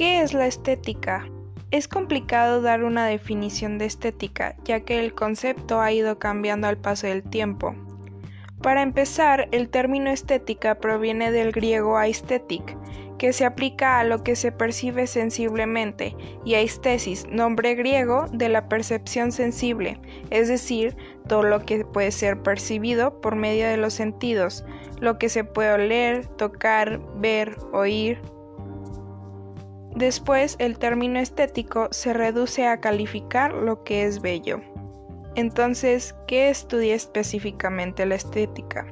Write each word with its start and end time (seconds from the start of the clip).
¿Qué 0.00 0.22
es 0.22 0.32
la 0.32 0.46
estética? 0.46 1.26
Es 1.70 1.86
complicado 1.86 2.62
dar 2.62 2.84
una 2.84 3.04
definición 3.06 3.76
de 3.76 3.84
estética, 3.84 4.56
ya 4.64 4.80
que 4.80 4.98
el 4.98 5.12
concepto 5.12 5.82
ha 5.82 5.92
ido 5.92 6.18
cambiando 6.18 6.68
al 6.68 6.78
paso 6.78 7.06
del 7.06 7.22
tiempo. 7.22 7.74
Para 8.62 8.80
empezar, 8.80 9.46
el 9.52 9.68
término 9.68 10.08
estética 10.08 10.76
proviene 10.76 11.30
del 11.32 11.52
griego 11.52 11.98
aesthetic, 11.98 12.78
que 13.18 13.34
se 13.34 13.44
aplica 13.44 13.98
a 13.98 14.04
lo 14.04 14.24
que 14.24 14.36
se 14.36 14.52
percibe 14.52 15.06
sensiblemente, 15.06 16.16
y 16.46 16.54
aesthesis, 16.54 17.26
nombre 17.28 17.74
griego 17.74 18.24
de 18.32 18.48
la 18.48 18.70
percepción 18.70 19.32
sensible, 19.32 20.00
es 20.30 20.48
decir, 20.48 20.96
todo 21.28 21.42
lo 21.42 21.66
que 21.66 21.84
puede 21.84 22.10
ser 22.10 22.40
percibido 22.40 23.20
por 23.20 23.36
medio 23.36 23.68
de 23.68 23.76
los 23.76 23.92
sentidos, 23.92 24.64
lo 24.98 25.18
que 25.18 25.28
se 25.28 25.44
puede 25.44 25.72
oler, 25.74 26.26
tocar, 26.38 27.02
ver, 27.16 27.58
oír. 27.74 28.18
Después, 29.94 30.56
el 30.58 30.78
término 30.78 31.18
estético 31.18 31.88
se 31.90 32.12
reduce 32.12 32.66
a 32.66 32.80
calificar 32.80 33.52
lo 33.52 33.82
que 33.82 34.04
es 34.04 34.20
bello. 34.20 34.60
Entonces, 35.34 36.14
¿qué 36.26 36.48
estudia 36.48 36.94
específicamente 36.94 38.06
la 38.06 38.14
estética? 38.14 38.86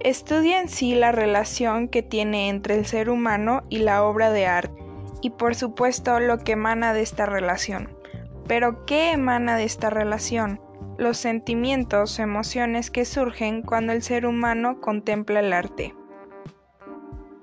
Estudia 0.00 0.60
en 0.60 0.68
sí 0.68 0.94
la 0.94 1.12
relación 1.12 1.88
que 1.88 2.02
tiene 2.02 2.48
entre 2.48 2.76
el 2.76 2.86
ser 2.86 3.08
humano 3.08 3.62
y 3.68 3.78
la 3.78 4.04
obra 4.04 4.30
de 4.30 4.46
arte, 4.46 4.82
y 5.20 5.30
por 5.30 5.54
supuesto 5.54 6.18
lo 6.20 6.38
que 6.38 6.52
emana 6.52 6.92
de 6.92 7.02
esta 7.02 7.26
relación. 7.26 7.96
Pero 8.48 8.84
¿qué 8.84 9.12
emana 9.12 9.56
de 9.56 9.64
esta 9.64 9.90
relación? 9.90 10.60
Los 10.98 11.16
sentimientos, 11.16 12.18
emociones 12.18 12.90
que 12.90 13.04
surgen 13.04 13.62
cuando 13.62 13.92
el 13.92 14.02
ser 14.02 14.26
humano 14.26 14.80
contempla 14.80 15.40
el 15.40 15.52
arte. 15.52 15.94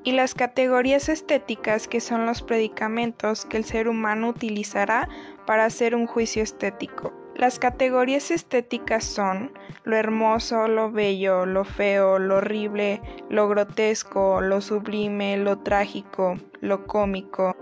Y 0.03 0.13
las 0.13 0.33
categorías 0.33 1.09
estéticas 1.09 1.87
que 1.87 1.99
son 1.99 2.25
los 2.25 2.41
predicamentos 2.41 3.45
que 3.45 3.57
el 3.57 3.65
ser 3.65 3.87
humano 3.87 4.29
utilizará 4.29 5.09
para 5.45 5.65
hacer 5.65 5.93
un 5.95 6.07
juicio 6.07 6.41
estético. 6.41 7.13
Las 7.35 7.57
categorías 7.57 8.31
estéticas 8.31 9.05
son 9.05 9.51
lo 9.83 9.95
hermoso, 9.95 10.67
lo 10.67 10.91
bello, 10.91 11.45
lo 11.45 11.63
feo, 11.63 12.19
lo 12.19 12.37
horrible, 12.37 13.01
lo 13.29 13.47
grotesco, 13.47 14.41
lo 14.41 14.59
sublime, 14.59 15.37
lo 15.37 15.59
trágico, 15.59 16.37
lo 16.59 16.85
cómico. 16.85 17.55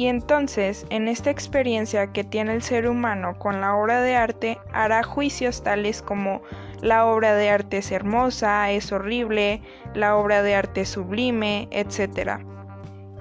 Y 0.00 0.06
entonces, 0.06 0.86
en 0.88 1.08
esta 1.08 1.28
experiencia 1.28 2.10
que 2.10 2.24
tiene 2.24 2.54
el 2.54 2.62
ser 2.62 2.88
humano 2.88 3.38
con 3.38 3.60
la 3.60 3.76
obra 3.76 4.00
de 4.00 4.16
arte, 4.16 4.58
hará 4.72 5.02
juicios 5.02 5.62
tales 5.62 6.00
como 6.00 6.40
la 6.80 7.04
obra 7.04 7.34
de 7.34 7.50
arte 7.50 7.76
es 7.76 7.92
hermosa, 7.92 8.70
es 8.70 8.92
horrible, 8.92 9.60
la 9.92 10.16
obra 10.16 10.42
de 10.42 10.54
arte 10.54 10.80
es 10.80 10.88
sublime, 10.88 11.68
etc. 11.70 12.40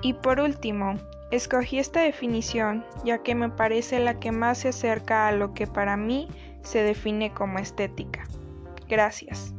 Y 0.02 0.14
por 0.14 0.40
último, 0.40 0.96
Escogí 1.32 1.80
esta 1.80 2.02
definición 2.02 2.86
ya 3.04 3.24
que 3.24 3.36
me 3.36 3.50
parece 3.50 4.00
la 4.00 4.18
que 4.18 4.32
más 4.32 4.60
se 4.60 4.70
acerca 4.70 5.28
a 5.28 5.34
lo 5.34 5.54
que 5.54 5.68
para 5.68 5.98
mí 5.98 6.30
se 6.62 6.82
define 6.82 7.34
como 7.34 7.60
estética. 7.60 8.24
Gracias. 8.88 9.54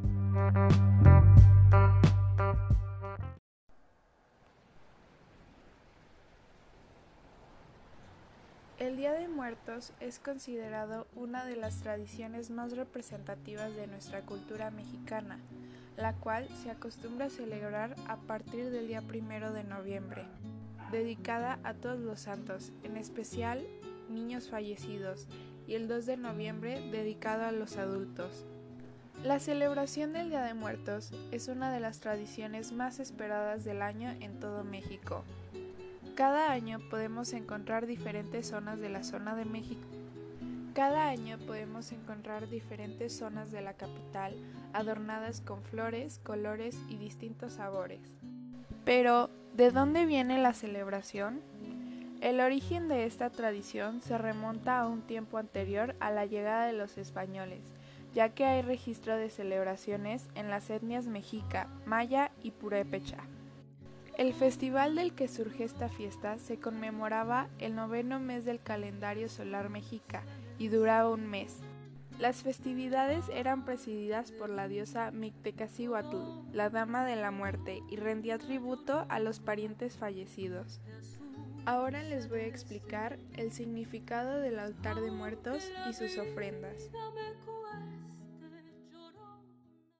Día 9.00 9.14
de 9.14 9.28
Muertos 9.28 9.94
es 9.98 10.18
considerado 10.18 11.06
una 11.16 11.46
de 11.46 11.56
las 11.56 11.80
tradiciones 11.80 12.50
más 12.50 12.76
representativas 12.76 13.74
de 13.74 13.86
nuestra 13.86 14.20
cultura 14.26 14.70
mexicana, 14.70 15.38
la 15.96 16.12
cual 16.12 16.46
se 16.62 16.70
acostumbra 16.70 17.24
a 17.24 17.30
celebrar 17.30 17.96
a 18.08 18.18
partir 18.18 18.68
del 18.68 18.88
día 18.88 19.00
primero 19.00 19.54
de 19.54 19.64
noviembre 19.64 20.26
dedicada 20.92 21.58
a 21.64 21.72
todos 21.72 21.98
los 21.98 22.20
santos, 22.20 22.72
en 22.82 22.98
especial 22.98 23.66
niños 24.10 24.50
fallecidos, 24.50 25.28
y 25.66 25.76
el 25.76 25.88
2 25.88 26.04
de 26.04 26.18
noviembre 26.18 26.82
dedicado 26.90 27.44
a 27.44 27.52
los 27.52 27.78
adultos. 27.78 28.44
La 29.24 29.40
celebración 29.40 30.12
del 30.12 30.28
Día 30.28 30.42
de 30.42 30.52
Muertos 30.52 31.10
es 31.30 31.48
una 31.48 31.72
de 31.72 31.80
las 31.80 32.00
tradiciones 32.00 32.72
más 32.72 33.00
esperadas 33.00 33.64
del 33.64 33.80
año 33.80 34.10
en 34.20 34.38
todo 34.40 34.62
México. 34.62 35.24
Cada 36.20 36.52
año 36.52 36.80
podemos 36.90 37.32
encontrar 37.32 37.86
diferentes 37.86 38.48
zonas 38.48 38.78
de 38.78 38.90
la 38.90 39.04
zona 39.04 39.34
de 39.34 39.46
México. 39.46 39.88
Cada 40.74 41.08
año 41.08 41.38
podemos 41.46 41.92
encontrar 41.92 42.50
diferentes 42.50 43.16
zonas 43.16 43.50
de 43.50 43.62
la 43.62 43.72
capital 43.72 44.36
adornadas 44.74 45.40
con 45.40 45.62
flores, 45.62 46.20
colores 46.22 46.78
y 46.90 46.98
distintos 46.98 47.54
sabores. 47.54 48.02
Pero, 48.84 49.30
¿de 49.54 49.70
dónde 49.70 50.04
viene 50.04 50.36
la 50.36 50.52
celebración? 50.52 51.40
El 52.20 52.40
origen 52.40 52.88
de 52.88 53.06
esta 53.06 53.30
tradición 53.30 54.02
se 54.02 54.18
remonta 54.18 54.78
a 54.78 54.88
un 54.88 55.00
tiempo 55.00 55.38
anterior 55.38 55.96
a 56.00 56.10
la 56.10 56.26
llegada 56.26 56.66
de 56.66 56.74
los 56.74 56.98
españoles, 56.98 57.62
ya 58.12 58.28
que 58.28 58.44
hay 58.44 58.60
registro 58.60 59.16
de 59.16 59.30
celebraciones 59.30 60.28
en 60.34 60.50
las 60.50 60.68
etnias 60.68 61.06
mexica, 61.06 61.68
maya 61.86 62.30
y 62.42 62.50
purépecha. 62.50 63.24
El 64.20 64.34
festival 64.34 64.96
del 64.96 65.14
que 65.14 65.28
surge 65.28 65.64
esta 65.64 65.88
fiesta 65.88 66.38
se 66.38 66.58
conmemoraba 66.58 67.48
el 67.58 67.74
noveno 67.74 68.20
mes 68.20 68.44
del 68.44 68.60
calendario 68.60 69.30
solar 69.30 69.70
mexica 69.70 70.24
y 70.58 70.68
duraba 70.68 71.08
un 71.08 71.26
mes, 71.26 71.56
las 72.18 72.42
festividades 72.42 73.24
eran 73.32 73.64
presididas 73.64 74.30
por 74.30 74.50
la 74.50 74.68
diosa 74.68 75.10
Mictecacihuatl, 75.10 76.18
la 76.52 76.68
dama 76.68 77.06
de 77.06 77.16
la 77.16 77.30
muerte, 77.30 77.82
y 77.88 77.96
rendía 77.96 78.36
tributo 78.36 79.06
a 79.08 79.20
los 79.20 79.40
parientes 79.40 79.96
fallecidos. 79.96 80.82
Ahora 81.64 82.02
les 82.02 82.28
voy 82.28 82.40
a 82.40 82.46
explicar 82.46 83.18
el 83.38 83.52
significado 83.52 84.38
del 84.38 84.58
altar 84.58 85.00
de 85.00 85.10
muertos 85.10 85.64
y 85.88 85.94
sus 85.94 86.18
ofrendas. 86.18 86.90